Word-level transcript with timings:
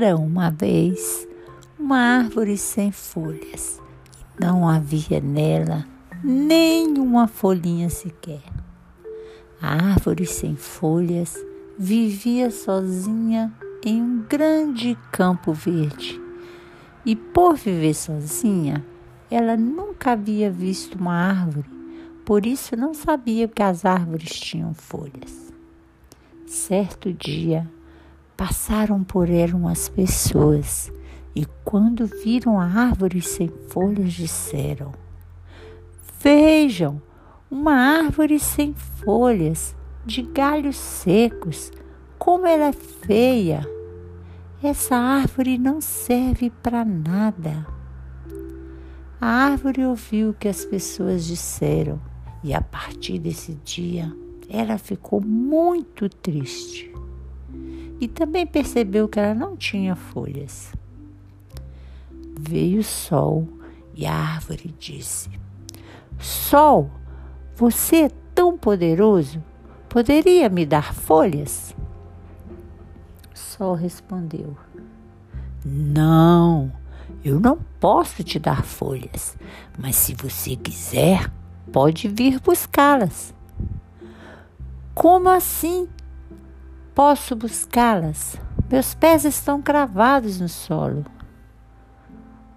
Era 0.00 0.14
uma 0.14 0.48
vez 0.48 1.26
uma 1.76 1.98
árvore 1.98 2.56
sem 2.56 2.92
folhas. 2.92 3.82
Não 4.38 4.68
havia 4.68 5.20
nela 5.20 5.84
nenhuma 6.22 7.26
folhinha 7.26 7.90
sequer. 7.90 8.44
A 9.60 9.74
árvore 9.74 10.24
sem 10.24 10.54
folhas 10.54 11.36
vivia 11.76 12.48
sozinha 12.52 13.52
em 13.84 14.00
um 14.00 14.22
grande 14.22 14.96
campo 15.10 15.52
verde. 15.52 16.22
E 17.04 17.16
por 17.16 17.56
viver 17.56 17.94
sozinha, 17.94 18.86
ela 19.28 19.56
nunca 19.56 20.12
havia 20.12 20.48
visto 20.48 20.94
uma 20.96 21.14
árvore, 21.14 21.68
por 22.24 22.46
isso 22.46 22.76
não 22.76 22.94
sabia 22.94 23.48
que 23.48 23.64
as 23.64 23.84
árvores 23.84 24.30
tinham 24.30 24.72
folhas. 24.74 25.52
Certo 26.46 27.12
dia, 27.12 27.68
passaram 28.38 29.02
por 29.02 29.28
ela 29.28 29.56
umas 29.56 29.88
pessoas 29.88 30.92
e, 31.34 31.44
quando 31.64 32.06
viram 32.06 32.60
a 32.60 32.64
árvore 32.64 33.20
sem 33.20 33.48
folhas, 33.68 34.12
disseram: 34.12 34.92
Vejam, 36.22 37.02
uma 37.50 37.74
árvore 37.74 38.38
sem 38.38 38.72
folhas, 38.74 39.76
de 40.06 40.22
galhos 40.22 40.76
secos, 40.76 41.72
como 42.16 42.46
ela 42.46 42.66
é 42.66 42.72
feia. 42.72 43.68
Essa 44.62 44.94
árvore 44.94 45.58
não 45.58 45.80
serve 45.80 46.48
para 46.62 46.84
nada. 46.84 47.66
A 49.20 49.26
árvore 49.26 49.84
ouviu 49.84 50.30
o 50.30 50.34
que 50.34 50.46
as 50.46 50.64
pessoas 50.64 51.26
disseram 51.26 52.00
e 52.44 52.54
a 52.54 52.60
partir 52.60 53.18
desse 53.18 53.54
dia 53.64 54.12
ela 54.48 54.78
ficou 54.78 55.20
muito 55.20 56.08
triste. 56.08 56.88
E 58.00 58.06
também 58.06 58.46
percebeu 58.46 59.08
que 59.08 59.18
ela 59.18 59.34
não 59.34 59.56
tinha 59.56 59.96
folhas. 59.96 60.72
Veio 62.38 62.80
o 62.80 62.84
sol 62.84 63.48
e 63.94 64.06
a 64.06 64.14
árvore 64.14 64.74
disse: 64.78 65.28
Sol, 66.18 66.90
você 67.56 68.04
é 68.04 68.10
tão 68.34 68.56
poderoso, 68.56 69.42
poderia 69.88 70.48
me 70.48 70.64
dar 70.64 70.94
folhas? 70.94 71.74
Sol 73.34 73.74
respondeu: 73.74 74.56
Não, 75.64 76.72
eu 77.24 77.40
não 77.40 77.58
posso 77.80 78.22
te 78.22 78.38
dar 78.38 78.62
folhas, 78.62 79.36
mas 79.76 79.96
se 79.96 80.14
você 80.14 80.54
quiser, 80.54 81.28
pode 81.72 82.06
vir 82.06 82.40
buscá-las. 82.40 83.34
Como 84.94 85.28
assim? 85.28 85.88
Posso 86.98 87.36
buscá-las? 87.36 88.36
Meus 88.68 88.92
pés 88.92 89.24
estão 89.24 89.62
cravados 89.62 90.40
no 90.40 90.48
solo. 90.48 91.06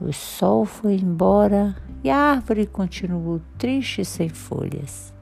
O 0.00 0.12
sol 0.12 0.64
foi 0.64 0.94
embora 0.94 1.74
e 2.04 2.08
a 2.08 2.16
árvore 2.16 2.64
continuou 2.64 3.40
triste 3.58 4.04
sem 4.04 4.28
folhas. 4.28 5.12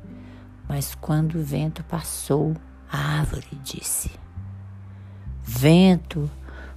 Mas 0.68 0.94
quando 0.94 1.36
o 1.36 1.42
vento 1.42 1.82
passou, 1.84 2.54
a 2.92 2.98
árvore 2.98 3.58
disse: 3.62 4.10
Vento, 5.42 6.30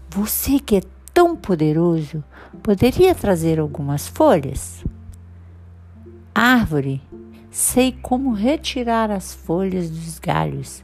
você 0.10 0.62
que 0.62 0.78
é 0.78 0.82
tão 1.14 1.36
poderoso, 1.36 2.24
poderia 2.64 3.14
trazer 3.14 3.60
algumas 3.60 4.08
folhas? 4.08 4.82
Árvore, 6.34 7.02
sei 7.52 7.92
como 7.92 8.32
retirar 8.32 9.12
as 9.12 9.34
folhas 9.34 9.90
dos 9.90 10.20
galhos, 10.20 10.82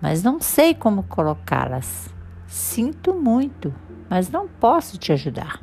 mas 0.00 0.22
não 0.22 0.40
sei 0.40 0.74
como 0.74 1.02
colocá-las. 1.02 2.08
Sinto 2.46 3.12
muito, 3.14 3.74
mas 4.08 4.30
não 4.30 4.48
posso 4.48 4.96
te 4.96 5.12
ajudar. 5.12 5.62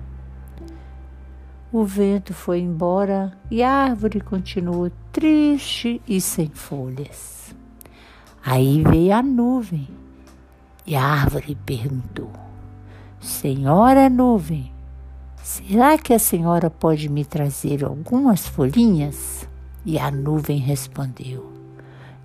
O 1.72 1.84
vento 1.84 2.34
foi 2.34 2.60
embora 2.60 3.38
e 3.50 3.62
a 3.62 3.70
árvore 3.70 4.22
continuou 4.22 4.92
triste 5.12 6.02
e 6.08 6.22
sem 6.22 6.50
folhas. 6.50 7.56
Aí 8.46 8.84
veio 8.84 9.14
a 9.14 9.24
nuvem 9.24 9.88
e 10.86 10.96
a 10.96 11.04
árvore 11.04 11.58
perguntou: 11.66 12.32
Senhora 13.20 14.10
nuvem, 14.10 14.72
será 15.42 15.98
que 15.98 16.14
a 16.14 16.20
senhora 16.20 16.70
pode 16.70 17.10
me 17.10 17.26
trazer 17.26 17.84
algumas 17.84 18.48
folhinhas? 18.48 19.50
E 19.84 19.98
a 19.98 20.12
nuvem 20.12 20.60
respondeu: 20.60 21.52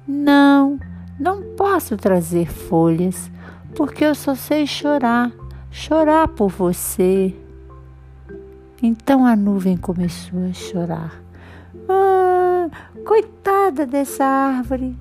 Não, 0.06 0.78
não 1.20 1.42
posso 1.54 1.98
trazer 1.98 2.50
folhas, 2.50 3.30
porque 3.76 4.04
eu 4.04 4.14
só 4.14 4.34
sei 4.34 4.66
chorar, 4.66 5.30
chorar 5.70 6.26
por 6.28 6.48
você. 6.48 7.36
Então 8.82 9.26
a 9.26 9.36
nuvem 9.36 9.76
começou 9.76 10.46
a 10.48 10.52
chorar. 10.54 11.22
Ah, 11.86 12.70
coitada 13.04 13.84
dessa 13.84 14.24
árvore, 14.24 14.96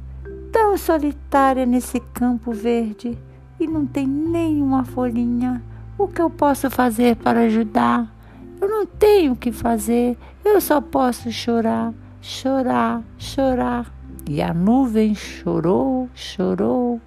tão 0.52 0.76
solitária 0.78 1.66
nesse 1.66 2.02
campo 2.02 2.52
verde 2.52 3.18
e 3.58 3.66
não 3.66 3.86
tem 3.86 4.06
nenhuma 4.06 4.84
folhinha. 4.84 5.64
O 5.98 6.06
que 6.06 6.22
eu 6.22 6.30
posso 6.30 6.70
fazer 6.70 7.16
para 7.16 7.42
ajudar? 7.42 8.14
Eu 8.60 8.68
não 8.68 8.86
tenho 8.86 9.32
o 9.32 9.38
que 9.38 9.54
fazer, 9.54 10.18
eu 10.44 10.60
só 10.60 10.82
posso 10.82 11.32
chorar, 11.32 11.94
chorar, 12.22 13.02
chorar. 13.18 13.99
E 14.30 14.44
a 14.44 14.54
nuvem 14.54 15.16
chorou, 15.16 16.08
chorou 16.14 17.02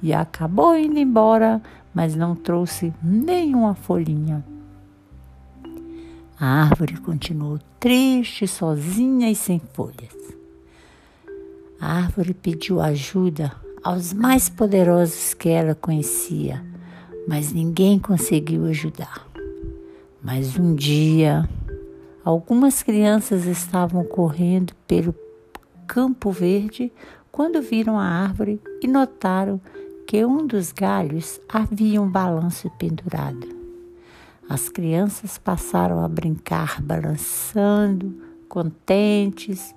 e 0.00 0.12
acabou 0.12 0.76
indo 0.76 1.00
embora, 1.00 1.60
mas 1.92 2.14
não 2.14 2.36
trouxe 2.36 2.94
nenhuma 3.02 3.74
folhinha. 3.74 4.44
A 6.38 6.62
árvore 6.62 6.96
continuou 6.98 7.58
triste, 7.80 8.46
sozinha 8.46 9.28
e 9.28 9.34
sem 9.34 9.60
folhas. 9.72 10.14
A 11.80 11.96
árvore 11.96 12.32
pediu 12.32 12.80
ajuda 12.80 13.50
aos 13.82 14.12
mais 14.12 14.48
poderosos 14.48 15.34
que 15.34 15.48
ela 15.48 15.74
conhecia, 15.74 16.64
mas 17.26 17.52
ninguém 17.52 17.98
conseguiu 17.98 18.66
ajudar. 18.66 19.26
Mas 20.22 20.56
um 20.56 20.72
dia, 20.72 21.48
algumas 22.24 22.80
crianças 22.80 23.44
estavam 23.44 24.04
correndo 24.04 24.72
pelo 24.86 25.12
campo 25.86 26.30
verde 26.30 26.92
quando 27.30 27.60
viram 27.60 27.98
a 27.98 28.04
árvore 28.04 28.60
e 28.82 28.86
notaram 28.86 29.60
que 30.06 30.24
um 30.24 30.46
dos 30.46 30.70
galhos 30.72 31.40
havia 31.48 32.00
um 32.00 32.08
balanço 32.08 32.70
pendurado. 32.78 33.48
As 34.48 34.68
crianças 34.68 35.38
passaram 35.38 36.04
a 36.04 36.08
brincar 36.08 36.80
balançando, 36.82 38.14
contentes, 38.48 39.74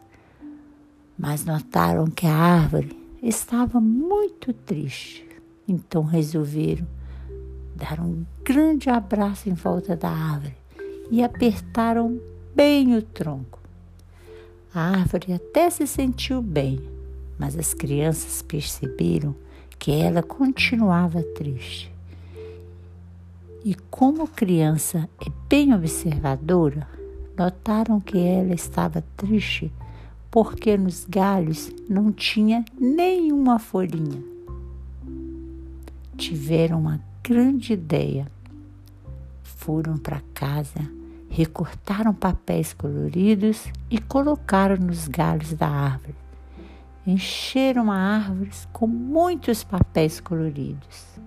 mas 1.17 1.46
notaram 1.46 2.06
que 2.07 2.28
a 2.28 2.35
árvore 2.35 2.96
estava 3.23 3.79
muito 3.79 4.53
triste. 4.53 5.25
Então 5.67 6.03
resolveram 6.03 6.85
dar 7.75 8.00
um 8.00 8.25
grande 8.44 8.90
abraço 8.90 9.50
em 9.50 9.53
volta 9.53 9.96
da 9.96 10.09
árvore 10.09 10.56
e 11.09 11.23
apertaram 11.23 12.19
bem 12.56 12.96
o 12.96 13.01
tronco. 13.01 13.59
A 14.78 14.92
árvore 14.92 15.34
até 15.34 15.72
se 15.72 15.88
sentiu 15.88 16.40
bem, 16.40 16.80
mas 17.40 17.58
as 17.58 17.74
crianças 17.74 18.44
perceberam 18.44 19.36
que 19.80 19.90
ela 19.90 20.22
continuava 20.22 21.24
triste. 21.24 21.92
E 23.66 23.74
como 23.90 24.28
criança 24.28 25.10
é 25.20 25.32
bem 25.50 25.74
observadora, 25.74 26.88
notaram 27.36 28.00
que 28.00 28.20
ela 28.20 28.54
estava 28.54 29.04
triste 29.18 29.74
porque 30.30 30.78
nos 30.78 31.06
galhos 31.06 31.72
não 31.90 32.12
tinha 32.12 32.64
nenhuma 32.80 33.58
folhinha. 33.58 34.23
Tiveram 36.16 36.82
uma 36.82 37.02
grande 37.23 37.73
ideia. 37.73 38.32
Foram 39.41 39.97
para 39.97 40.22
casa, 40.35 40.88
recortaram 41.29 42.14
papéis 42.14 42.74
coloridos 42.74 43.66
e 43.90 44.00
colocaram 44.00 44.78
nos 44.78 45.08
galhos 45.08 45.53
da 45.53 45.68
árvore. 45.68 46.16
Encheram 47.06 47.91
a 47.91 47.97
árvore 47.97 48.52
com 48.74 48.88
muitos 48.88 49.64
papéis 49.64 50.20
coloridos. 50.20 51.20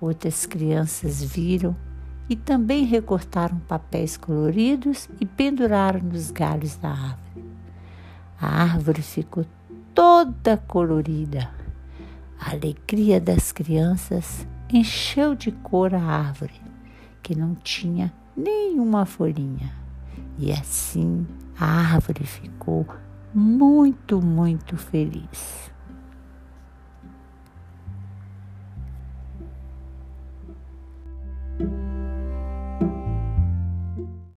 Outras 0.00 0.46
crianças 0.46 1.22
viram 1.22 1.76
e 2.28 2.36
também 2.36 2.84
recortaram 2.84 3.58
papéis 3.60 4.16
coloridos 4.16 5.08
e 5.20 5.26
penduraram 5.26 6.00
nos 6.00 6.30
galhos 6.30 6.76
da 6.76 6.88
árvore. 6.88 7.44
A 8.40 8.62
árvore 8.62 9.02
ficou 9.02 9.44
toda 9.94 10.56
colorida. 10.56 11.50
A 12.40 12.50
alegria 12.50 13.20
das 13.20 13.52
crianças 13.52 14.46
encheu 14.72 15.34
de 15.34 15.52
cor 15.52 15.94
a 15.94 16.02
árvore, 16.02 16.60
que 17.22 17.36
não 17.36 17.54
tinha 17.54 18.12
nenhuma 18.36 19.04
folhinha. 19.04 19.72
E 20.38 20.52
assim 20.52 21.26
a 21.58 21.66
árvore 21.66 22.24
ficou 22.24 22.86
muito, 23.34 24.20
muito 24.20 24.76
feliz. 24.76 25.71